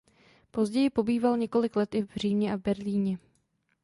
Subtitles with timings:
[0.51, 3.17] Později pobýval několik let i v Římě a Berlíně.